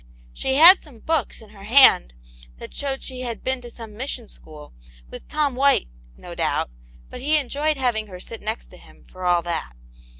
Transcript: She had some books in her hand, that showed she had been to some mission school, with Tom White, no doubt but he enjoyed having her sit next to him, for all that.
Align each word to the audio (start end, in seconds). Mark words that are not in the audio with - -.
She 0.33 0.55
had 0.55 0.81
some 0.81 0.97
books 0.97 1.41
in 1.41 1.51
her 1.51 1.65
hand, 1.65 2.15
that 2.57 2.73
showed 2.73 3.03
she 3.03 3.21
had 3.21 3.43
been 3.43 3.61
to 3.61 3.69
some 3.69 3.95
mission 3.95 4.27
school, 4.27 4.73
with 5.11 5.27
Tom 5.27 5.53
White, 5.53 5.89
no 6.17 6.33
doubt 6.33 6.71
but 7.11 7.21
he 7.21 7.37
enjoyed 7.37 7.77
having 7.77 8.07
her 8.07 8.19
sit 8.19 8.41
next 8.41 8.71
to 8.71 8.77
him, 8.77 9.05
for 9.07 9.25
all 9.27 9.43
that. 9.43 9.73